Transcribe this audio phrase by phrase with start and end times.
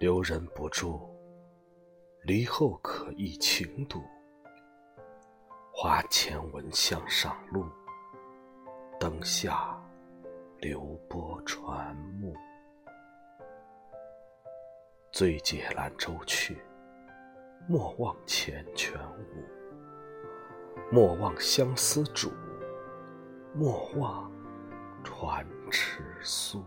[0.00, 0.98] 留人不住，
[2.22, 4.02] 离后可忆情笃。
[5.70, 7.66] 花前闻香上路，
[8.98, 9.78] 灯下
[10.56, 12.34] 流波传暮。
[15.12, 16.56] 醉解兰舟去，
[17.68, 18.96] 莫忘缱绻
[19.34, 19.44] 舞。
[20.90, 22.32] 莫忘相思煮，
[23.52, 24.32] 莫忘
[25.04, 26.64] 传迟素。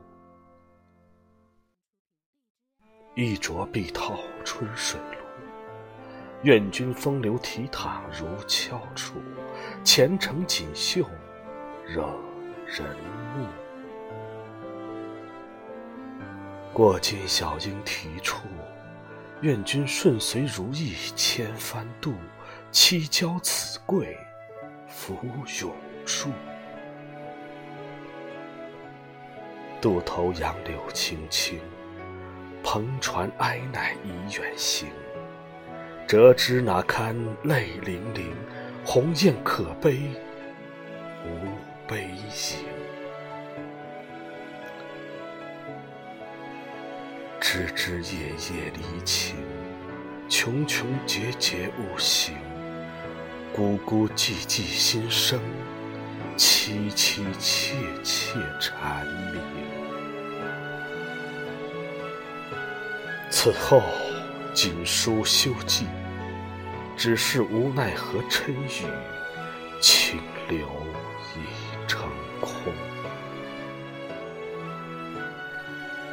[3.15, 5.17] 一酌碧涛春水路，
[6.41, 9.21] 愿君风流倜傥如翘楚，
[9.83, 11.05] 前程锦绣
[11.85, 12.01] 惹
[12.65, 12.83] 人
[13.37, 13.45] 目。
[16.73, 18.47] 过尽小莺啼处，
[19.41, 22.15] 愿君顺遂如意千帆渡，
[22.71, 24.17] 七交子贵
[24.87, 25.71] 芙蓉
[26.03, 26.31] 树。
[29.79, 31.59] 渡头杨柳青青，
[32.73, 34.89] 篷船哀乃已远行。
[36.07, 38.35] 折枝哪堪泪零零，
[38.83, 39.99] 鸿雁可悲
[41.23, 41.29] 无
[41.87, 42.65] 悲行。
[47.39, 49.35] 枝枝叶叶离情，
[50.27, 52.35] 茕茕节节误行。
[53.55, 55.39] 孤孤寂寂心生，
[56.35, 59.05] 凄凄切切缠
[63.35, 63.81] 此后
[64.53, 65.87] 锦书休寄，
[66.95, 68.85] 只是无奈何谶语，
[69.81, 70.59] 清流
[71.35, 72.07] 已成
[72.39, 72.71] 空。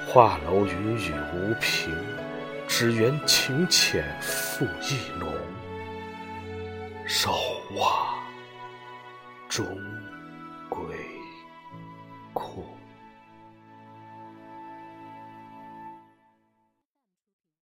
[0.09, 1.95] 画楼云雨无凭，
[2.67, 5.31] 只缘情浅赋意浓。
[7.07, 7.33] 守
[7.75, 8.19] 望
[9.47, 9.67] 终
[10.71, 10.81] 归
[12.33, 12.80] 空。